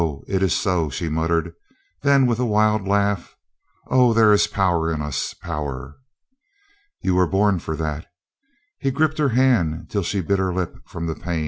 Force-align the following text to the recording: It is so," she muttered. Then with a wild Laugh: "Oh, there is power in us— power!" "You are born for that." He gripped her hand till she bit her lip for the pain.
It 0.27 0.41
is 0.41 0.55
so," 0.55 0.89
she 0.89 1.09
muttered. 1.09 1.53
Then 2.01 2.25
with 2.25 2.39
a 2.39 2.43
wild 2.43 2.87
Laugh: 2.87 3.35
"Oh, 3.85 4.13
there 4.15 4.33
is 4.33 4.47
power 4.47 4.91
in 4.91 4.99
us— 4.99 5.35
power!" 5.43 5.97
"You 7.01 7.19
are 7.19 7.27
born 7.27 7.59
for 7.59 7.75
that." 7.75 8.07
He 8.79 8.89
gripped 8.89 9.19
her 9.19 9.29
hand 9.29 9.91
till 9.91 10.01
she 10.01 10.21
bit 10.21 10.39
her 10.39 10.51
lip 10.55 10.75
for 10.87 11.05
the 11.05 11.13
pain. 11.13 11.39